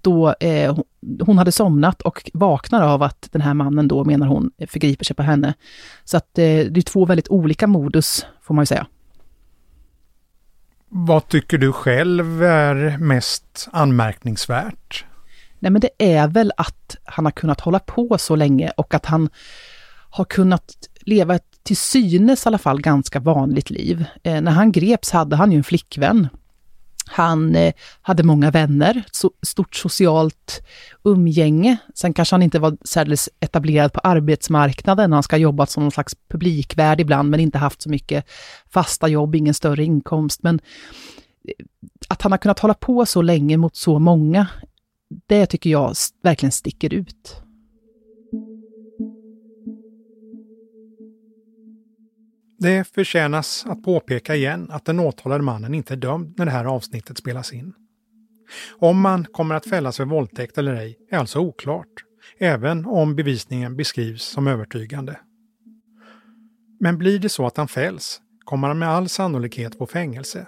[0.01, 0.79] då eh,
[1.21, 5.17] hon hade somnat och vaknar av att den här mannen då, menar hon, förgriper sig
[5.17, 5.55] på henne.
[6.05, 8.87] Så att eh, det är två väldigt olika modus, får man ju säga.
[10.89, 15.05] Vad tycker du själv är mest anmärkningsvärt?
[15.63, 19.07] Nej, men det är väl att han har kunnat hålla på så länge och att
[19.07, 19.29] han
[20.11, 24.05] har kunnat leva ett till synes i alla fall ganska vanligt liv.
[24.23, 26.29] Eh, när han greps hade han ju en flickvän.
[27.07, 30.67] Han eh, hade många vänner, so stort socialt
[31.05, 31.77] umgänge.
[31.95, 35.13] Sen kanske han inte var särdeles etablerad på arbetsmarknaden.
[35.13, 38.25] Han ska ha jobbat som någon slags publikvärd ibland, men inte haft så mycket
[38.71, 40.43] fasta jobb, ingen större inkomst.
[40.43, 40.61] Men
[41.49, 41.65] eh,
[42.09, 44.47] att han har kunnat hålla på så länge mot så många,
[45.27, 47.43] det tycker jag verkligen sticker ut.
[52.59, 56.65] Det förtjänas att påpeka igen att den åtalade mannen inte är dömd när det här
[56.65, 57.73] avsnittet spelas in.
[58.79, 62.05] Om man kommer att fällas för våldtäkt eller ej är alltså oklart,
[62.39, 65.21] även om bevisningen beskrivs som övertygande.
[66.81, 70.47] Men blir det så att han fälls kommer han med all sannolikhet på fängelse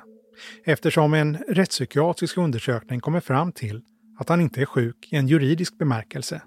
[0.64, 3.83] eftersom en rättspsykiatrisk undersökning kommer fram till
[4.18, 6.42] att han inte är sjuk i en juridisk bemärkelse.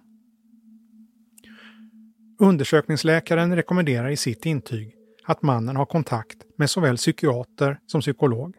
[2.40, 8.56] Undersökningsläkaren rekommenderar i sitt intyg att mannen har kontakt med såväl psykiater som psykolog.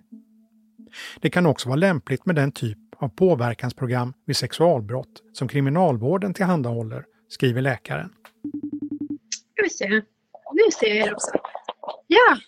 [1.21, 7.05] Det kan också vara lämpligt med den typ av påverkansprogram vid sexualbrott som kriminalvården tillhandahåller,
[7.29, 8.12] skriver läkaren.
[9.53, 9.88] Ska vi se.
[10.53, 11.31] Nu ser jag er också.
[12.07, 12.38] Ja,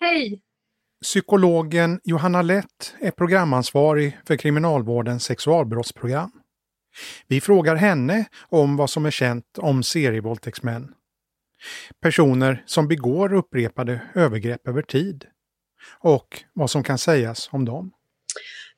[0.00, 0.42] hej!
[1.02, 6.30] Psykologen Johanna Lett är programansvarig för kriminalvårdens sexualbrottsprogram.
[7.28, 10.94] Vi frågar henne om vad som är känt om serievåldtäktsmän.
[12.00, 15.24] Personer som begår upprepade övergrepp över tid.
[15.98, 17.92] Och vad som kan sägas om dem.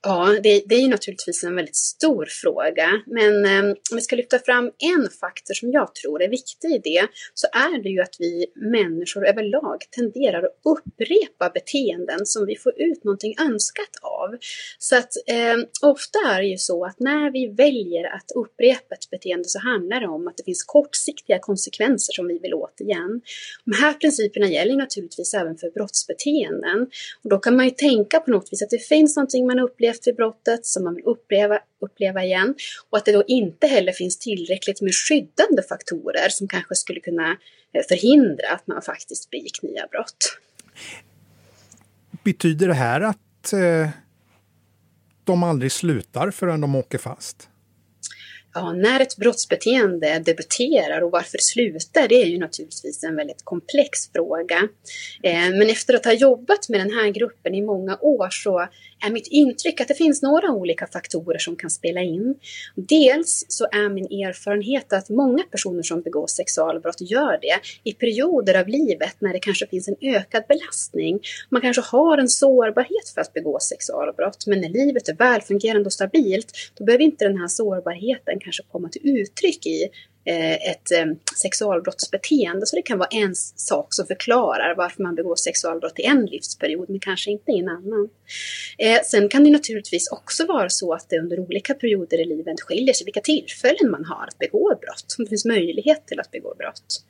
[0.06, 2.88] Ja, det, det, är ju naturligtvis en väldigt stor fråga.
[3.06, 6.78] Men eh, om vi ska lyfta fram en faktor som jag tror är viktig i
[6.78, 12.56] det, så är det ju att vi människor överlag tenderar att upprepa beteenden som vi
[12.56, 14.36] får ut någonting önskat av.
[14.78, 19.10] Så att eh, ofta är det ju så att när vi väljer att upprepa ett
[19.10, 23.20] beteende så handlar det om att det finns kortsiktiga konsekvenser som vi vill åt igen.
[23.64, 26.86] De här principerna gäller naturligtvis även för brottsbeteenden.
[27.22, 29.93] Och då kan man ju tänka på något vis att det finns någonting man upplever
[29.94, 32.54] upplevt vid brottet som man vill uppleva, uppleva igen
[32.90, 37.30] och att det då inte heller finns tillräckligt med skyddande faktorer som kanske skulle kunna
[37.72, 40.38] eh, förhindra att man faktiskt begick nya brott.
[42.24, 43.88] Betyder det här att eh,
[45.24, 47.48] de aldrig slutar förrän de åker fast?
[48.56, 53.44] Ja, när ett brottsbeteende debuterar och varför det slutar, det är ju naturligtvis en väldigt
[53.44, 54.68] komplex fråga.
[55.22, 58.68] Eh, men efter att ha jobbat med den här gruppen i många år så
[59.06, 62.34] är mitt intryck att det finns några olika faktorer som kan spela in.
[62.74, 68.60] Dels så är min erfarenhet att många personer som begår sexualbrott gör det i perioder
[68.60, 71.20] av livet när det kanske finns en ökad belastning.
[71.48, 75.92] Man kanske har en sårbarhet för att begå sexualbrott, men när livet är välfungerande och
[75.92, 79.88] stabilt, då behöver inte den här sårbarheten kanske komma till uttryck i
[80.26, 81.06] Eh, ett eh,
[81.42, 82.66] sexualbrottsbeteende.
[82.66, 86.90] Så det kan vara en sak som förklarar varför man begår sexualbrott i en livsperiod
[86.90, 88.08] men kanske inte i en annan.
[88.78, 92.60] Eh, sen kan det naturligtvis också vara så att det under olika perioder i livet
[92.60, 95.14] skiljer sig vilka tillfällen man har att begå brott.
[95.18, 97.04] Om det finns möjlighet till att begå brott.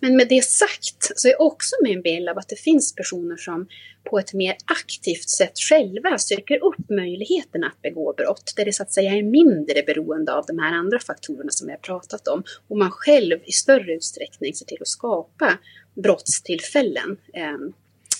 [0.00, 3.66] Men med det sagt så är också min bild av att det finns personer som
[4.10, 8.82] på ett mer aktivt sätt själva söker upp möjligheterna att begå brott, där det så
[8.82, 12.78] att säga är mindre beroende av de här andra faktorerna som jag pratat om och
[12.78, 15.58] man själv i större utsträckning ser till att skapa
[15.94, 17.58] brottstillfällen eh,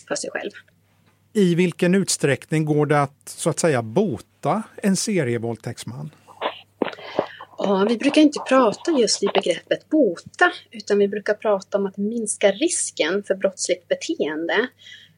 [0.09, 0.51] för sig själv.
[1.33, 6.11] I vilken utsträckning går det att så att säga bota en serievåldtäktsman?
[7.59, 11.97] Ja, vi brukar inte prata just i begreppet bota, utan vi brukar prata om att
[11.97, 14.69] minska risken för brottsligt beteende.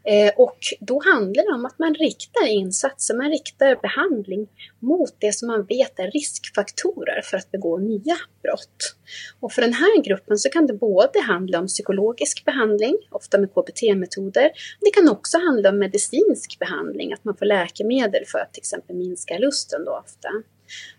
[0.09, 5.33] Eh, och då handlar det om att man riktar insatser, man riktar behandling mot det
[5.33, 8.97] som man vet är riskfaktorer för att begå nya brott.
[9.41, 13.55] Och för den här gruppen så kan det både handla om psykologisk behandling, ofta med
[13.55, 14.51] KBT-metoder.
[14.81, 18.97] Det kan också handla om medicinsk behandling, att man får läkemedel för att till exempel
[18.97, 20.29] minska lusten då ofta.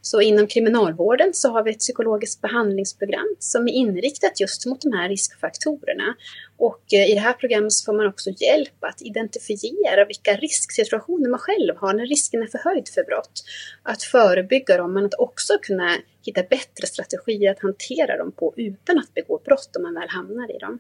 [0.02, 4.94] Så inom kriminalvården så har vi ett psykologiskt behandlingsprogram som är inriktat just mot de
[4.94, 6.16] här riskfaktorerna.
[6.58, 11.30] Och eh, i det här programmet så får man också hjälp att identifiera vilka risksituationer
[11.30, 13.44] man själv har när risken är förhöjd för brott.
[13.84, 19.00] Att förebygga dem men att också kunna hitta bättre strategier att hantera dem på utan
[19.00, 20.80] att begå brott om man väl hamnar i dem.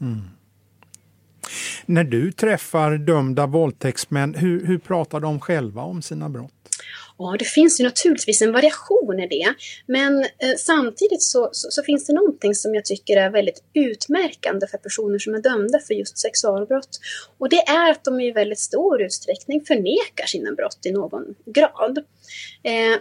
[0.00, 0.20] Mm.
[1.86, 6.52] När du träffar dömda våldtäktsmän, hur, hur pratar de själva om sina brott?
[7.18, 9.54] Ja, det finns ju naturligtvis en variation i det.
[9.86, 14.66] Men eh, samtidigt så, så, så, finns det någonting som jag tycker är väldigt utmärkande
[14.66, 17.00] för personer som är dömda för just sexualbrott.
[17.38, 21.98] Och det är att de i väldigt stor utsträckning förnekar sina brott i någon grad.
[22.62, 22.98] Eh,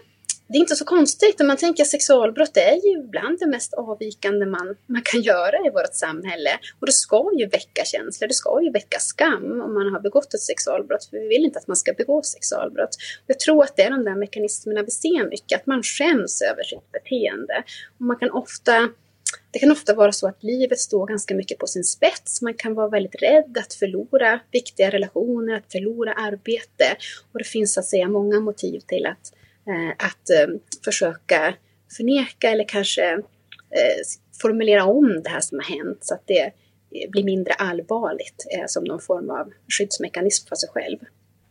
[0.50, 3.48] det är inte så konstigt om man tänker att sexualbrott det är ju ibland det
[3.48, 6.50] mest avvikande man, man kan göra i vårt samhälle.
[6.80, 10.34] Och det ska ju väcka känslor, det ska ju väcka skam om man har begått
[10.34, 11.06] ett sexualbrott.
[11.06, 12.96] För vi vill inte att man ska begå sexualbrott.
[13.28, 16.64] Jag tror att det är de där mekanismerna vi ser mycket, att man skäms över
[16.64, 17.64] sitt beteende.
[18.00, 18.90] Och man kan ofta
[19.52, 22.42] det kan ofta vara så att livet står ganska mycket på sin spets.
[22.42, 26.98] Man kan vara väldigt rädd att förlora viktiga relationer, att förlora arbete.
[27.32, 29.34] Och det finns så att säga många motiv till att
[29.98, 31.54] att eh, försöka
[31.98, 33.98] förneka eller kanske eh,
[34.42, 36.52] formulera om det här som har hänt så att det
[37.10, 40.98] blir mindre allvarligt som någon form av skyddsmekanism för sig själv.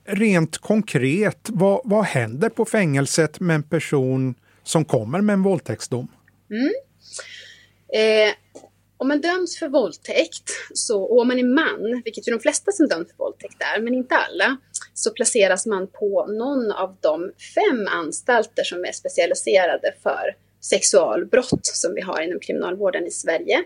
[0.05, 6.09] Rent konkret, vad, vad händer på fängelset med en person som kommer med en våldtäktsdom?
[6.51, 6.73] Mm.
[7.89, 8.35] Eh,
[8.99, 12.73] om man döms för våldtäkt, så, och om man är man, vilket ju de flesta
[12.73, 14.57] som döms för våldtäkt är, men inte alla,
[14.95, 21.95] så placeras man på någon av de fem anstalter som är specialiserade för sexualbrott som
[21.95, 23.65] vi har inom kriminalvården i Sverige.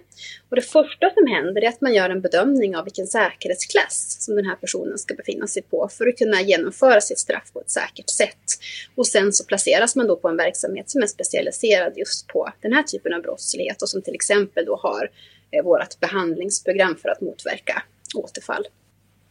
[0.48, 4.36] Och det första som händer är att man gör en bedömning av vilken säkerhetsklass som
[4.36, 7.70] den här personen ska befinna sig på för att kunna genomföra sitt straff på ett
[7.70, 8.46] säkert sätt.
[8.94, 12.72] Och sen så placeras man då på en verksamhet som är specialiserad just på den
[12.72, 15.10] här typen av brottslighet och som till exempel då har
[15.50, 17.82] eh, vårt behandlingsprogram för att motverka
[18.14, 18.64] återfall.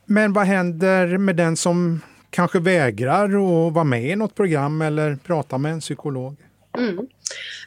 [0.05, 5.15] Men vad händer med den som kanske vägrar att vara med i något program eller
[5.15, 6.35] prata med en psykolog?
[6.77, 7.07] Mm.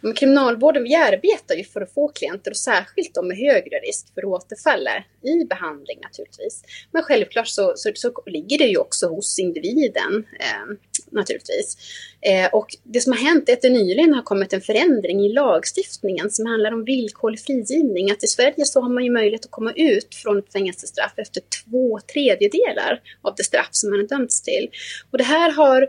[0.03, 4.15] Men kriminalvården vi arbetar ju för att få klienter och särskilt de med högre risk
[4.15, 4.89] för återfall
[5.23, 6.65] i behandling naturligtvis.
[6.91, 10.77] Men självklart så, så, så ligger det ju också hos individen eh,
[11.11, 11.77] naturligtvis.
[12.21, 15.33] Eh, och det som har hänt är att det nyligen har kommit en förändring i
[15.33, 18.11] lagstiftningen som handlar om villkorlig frigivning.
[18.11, 21.43] Att i Sverige så har man ju möjlighet att komma ut från ett fängelsestraff efter
[21.65, 24.71] två tredjedelar av det straff som man har dömts till.
[25.11, 25.83] Och det här har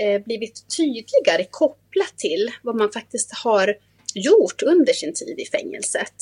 [0.00, 3.74] eh, blivit tydligare kopplat till vad man faktiskt har
[4.14, 6.14] gjort under sin tid i fängelset.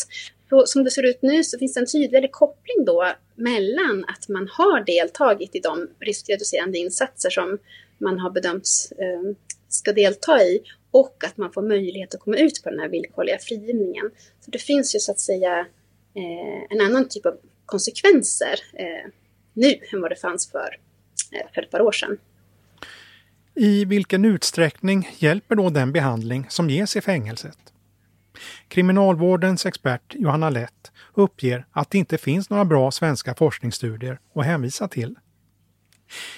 [0.49, 4.29] Så som det ser ut nu så finns det en tydligare koppling då mellan att
[4.29, 7.59] man har deltagit i de riskreducerande insatser som
[7.99, 9.37] man har bedömts eh,
[9.69, 13.39] ska delta i och att man får möjlighet att komma ut på den här villkorliga
[13.39, 14.11] frigivningen.
[14.41, 15.59] Så det finns ju så att säga
[16.15, 19.11] eh, en annan typ av konsekvenser eh,
[19.53, 20.79] nu än vad det fanns för,
[21.33, 22.19] eh, för ett par år sedan.
[23.59, 27.59] I vilken utsträckning hjälper då den behandling som ges i fängelset?
[28.69, 34.89] Kriminalvårdens expert Johanna Lett uppger att det inte finns några bra svenska forskningsstudier att hänvisa
[34.89, 35.15] till.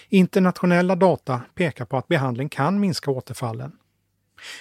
[0.09, 3.73] Internationella data pekar på att behandling kan minska återfallen.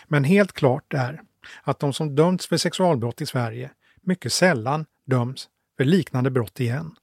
[0.08, 1.22] Men helt klart är
[1.64, 5.48] att de som dömts för sexualbrott i Sverige mycket sällan döms
[5.78, 6.96] för liknande brott igen.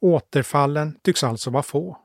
[0.00, 1.98] Återfallen tycks alltså vara få.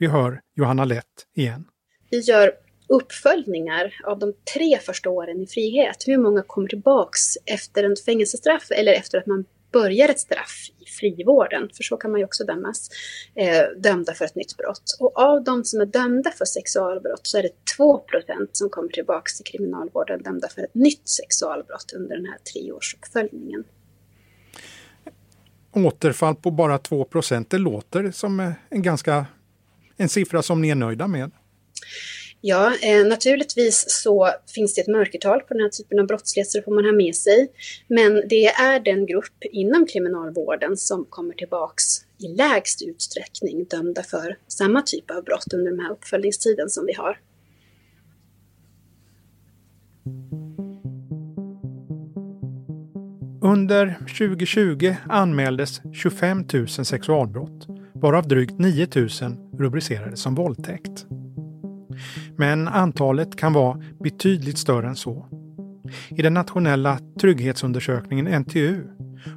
[0.00, 1.64] Vi hör Johanna Lett igen.
[2.10, 2.52] Vi gör
[2.88, 5.96] uppföljningar av de tre första åren i frihet.
[6.06, 10.84] Hur många kommer tillbaks efter en fängelsestraff eller efter att man börjar ett straff i
[10.84, 12.90] frivården, för så kan man ju också dömas,
[13.34, 14.96] eh, dömda för ett nytt brott.
[15.00, 19.36] Och av de som är dömda för sexualbrott så är det 2% som kommer tillbaks
[19.36, 23.64] till kriminalvården dömda för ett nytt sexualbrott under den här treårsuppföljningen.
[25.72, 27.06] Återfall på bara 2
[27.48, 29.26] det låter som en ganska
[30.00, 31.30] en siffra som ni är nöjda med?
[32.40, 36.58] Ja, eh, naturligtvis så finns det ett mörkertal på den här typen av brottslighet, så
[36.58, 37.48] det får man ha med sig.
[37.88, 41.84] Men det är den grupp inom kriminalvården som kommer tillbaks
[42.18, 46.92] i lägst utsträckning dömda för samma typ av brott under den här uppföljningstiden som vi
[46.92, 47.18] har.
[53.42, 57.66] Under 2020 anmäldes 25 000 sexualbrott,
[58.00, 59.08] varav drygt 9 000
[59.58, 61.06] rubricerades som våldtäkt.
[62.36, 65.26] Men antalet kan vara betydligt större än så.
[66.08, 68.82] I den nationella trygghetsundersökningen NTU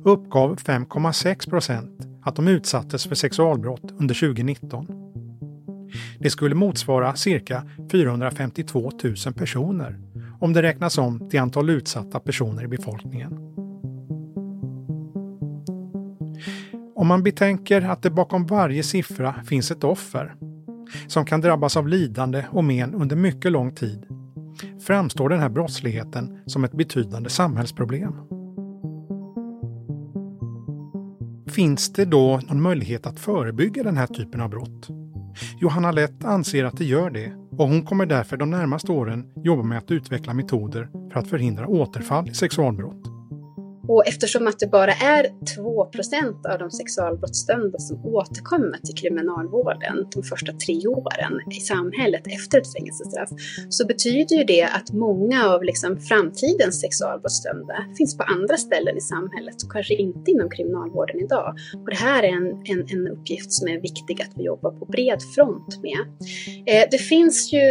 [0.03, 4.87] uppgav 5,6 procent att de utsattes för sexualbrott under 2019.
[6.19, 9.99] Det skulle motsvara cirka 452 000 personer
[10.39, 13.52] om det räknas om till antal utsatta personer i befolkningen.
[17.03, 20.35] Om man betänker att det bakom varje siffra finns ett offer
[21.07, 24.05] som kan drabbas av lidande och men under mycket lång tid
[24.87, 28.13] framstår den här brottsligheten som ett betydande samhällsproblem.
[31.47, 34.87] Finns det då någon möjlighet att förebygga den här typen av brott?
[35.61, 39.63] Johanna Lett anser att det gör det och hon kommer därför de närmaste åren jobba
[39.63, 43.12] med att utveckla metoder för att förhindra återfall i sexualbrott.
[43.87, 45.23] Och eftersom att det bara är
[45.57, 52.57] 2% av de sexualbrottsdömda som återkommer till kriminalvården de första tre åren i samhället efter
[52.57, 53.29] ett fängelsestraff
[53.69, 59.01] så betyder ju det att många av liksom framtidens sexualbrottsdömda finns på andra ställen i
[59.01, 61.55] samhället och kanske inte inom kriminalvården idag.
[61.73, 64.85] Och det här är en, en, en uppgift som är viktig att vi jobbar på
[64.85, 66.01] bred front med.
[66.65, 67.63] Eh, det finns ju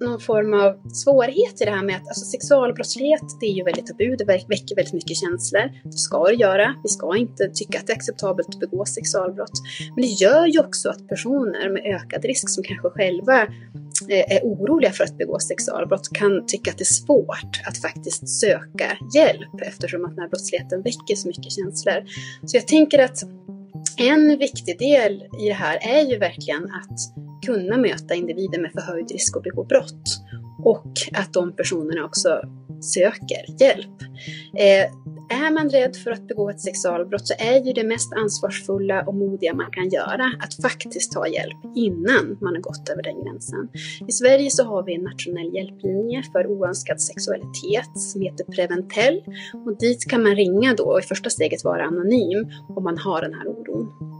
[0.00, 3.86] någon form av svårighet i det här med att alltså, sexualbrottslighet, det är ju väldigt
[3.86, 5.47] tabu, det väcker väldigt mycket känslor.
[5.84, 6.74] Det ska det göra.
[6.82, 9.52] Vi ska inte tycka att det är acceptabelt att begå sexualbrott.
[9.94, 13.42] Men det gör ju också att personer med ökad risk som kanske själva
[14.08, 18.28] eh, är oroliga för att begå sexualbrott kan tycka att det är svårt att faktiskt
[18.28, 22.04] söka hjälp eftersom att den här brottsligheten väcker så mycket känslor.
[22.46, 23.22] Så jag tänker att
[23.96, 26.98] en viktig del i det här är ju verkligen att
[27.46, 30.02] kunna möta individer med förhöjd risk att begå brott
[30.64, 32.42] och att de personerna också
[32.80, 34.02] söker hjälp.
[34.56, 34.92] Eh,
[35.30, 39.14] är man rädd för att begå ett sexualbrott så är ju det mest ansvarsfulla och
[39.14, 43.68] modiga man kan göra att faktiskt ta hjälp innan man har gått över den gränsen.
[44.08, 49.22] I Sverige så har vi en nationell hjälplinje för oönskad sexualitet som heter Preventell
[49.66, 53.20] och dit kan man ringa då och i första steget vara anonym om man har
[53.20, 54.17] den här oron.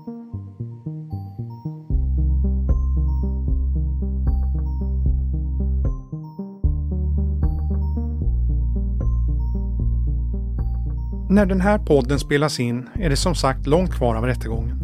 [11.31, 14.83] När den här podden spelas in är det som sagt långt kvar av rättegången.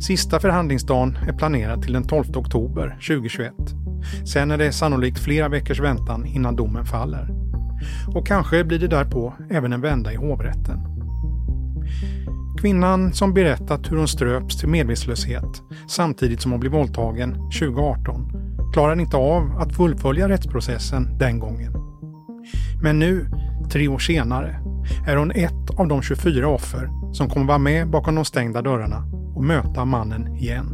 [0.00, 3.52] Sista förhandlingsdagen är planerad till den 12 oktober 2021.
[4.32, 7.28] Sen är det sannolikt flera veckors väntan innan domen faller.
[8.14, 10.78] Och kanske blir det därpå även en vända i hovrätten.
[12.60, 18.32] Kvinnan som berättat hur hon ströps till medvetslöshet samtidigt som hon blev våldtagen 2018
[18.72, 21.72] klarade inte av att fullfölja rättsprocessen den gången.
[22.82, 23.26] Men nu,
[23.70, 24.56] tre år senare,
[25.06, 29.02] är hon ett av de 24 offer som kommer vara med bakom de stängda dörrarna
[29.34, 30.66] och möta mannen igen.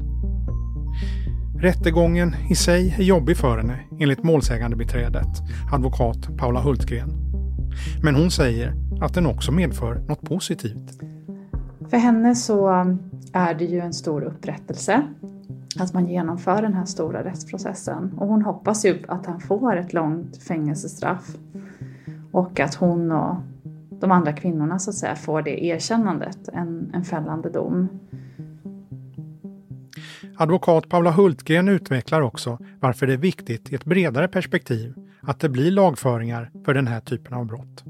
[1.59, 5.29] Rättegången i sig är jobbig för henne enligt målsägandebiträdet,
[5.73, 7.13] advokat Paula Hultgren.
[8.03, 11.01] Men hon säger att den också medför något positivt.
[11.91, 12.69] För henne så
[13.33, 15.03] är det ju en stor upprättelse
[15.79, 18.13] att man genomför den här stora rättsprocessen.
[18.17, 21.37] Och hon hoppas ju att han får ett långt fängelsestraff.
[22.37, 23.37] Och att hon och
[23.91, 27.89] de andra kvinnorna så att säga får det erkännandet, en, en fällande dom.
[30.37, 35.49] Advokat Paula Hultgren utvecklar också varför det är viktigt i ett bredare perspektiv att det
[35.49, 37.85] blir lagföringar för den här typen av brott.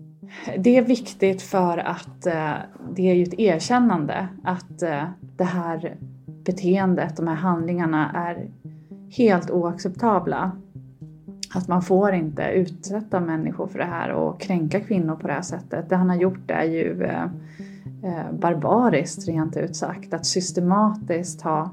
[0.58, 2.52] Det är viktigt för att eh,
[2.96, 5.02] det är ju ett erkännande att eh,
[5.36, 8.48] det här beteendet, de här handlingarna är
[9.10, 10.52] helt oacceptabla.
[11.54, 15.42] Att man får inte utsätta människor för det här och kränka kvinnor på det här
[15.42, 15.88] sättet.
[15.88, 17.24] Det han har gjort är ju eh,
[18.02, 20.14] eh barbariskt rent ut sagt.
[20.14, 21.70] Att systematiskt ha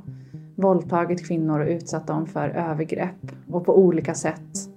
[0.55, 4.69] våldtagit kvinnor och utsatt dem för övergrepp och på olika sätt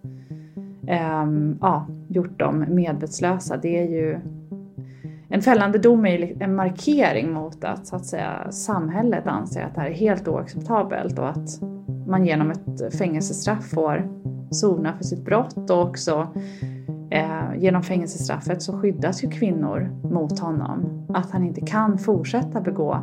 [0.86, 1.26] eh,
[1.61, 3.57] ja, gjort dem medvetslösa.
[3.57, 4.18] Det är ju
[5.28, 9.80] en fällande dom är en markering mot att, så att säga, samhället anser att det
[9.80, 11.61] här är helt oacceptabelt och att
[12.07, 14.09] man genom ett fängelsestraff får
[14.51, 16.28] sona för sitt brott och också
[17.11, 21.07] eh, genom fängelsestraffet så skyddas ju kvinnor mot honom.
[21.09, 22.99] Att han inte kan fortsätta begå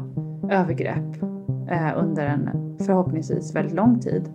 [0.50, 1.24] övergrepp
[1.70, 2.50] eh, under en
[2.86, 4.30] förhoppningsvis väldigt lång tid.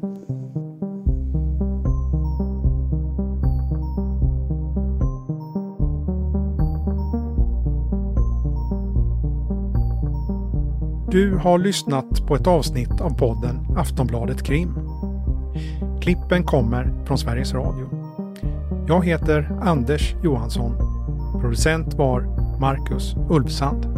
[11.11, 14.88] Du har lyssnat på ett avsnitt av podden Aftonbladet Krim.
[16.01, 17.88] Klippen kommer från Sveriges Radio.
[18.88, 20.72] Jag heter Anders Johansson.
[21.40, 22.20] Producent var
[22.61, 23.97] Marcus Ulfsand.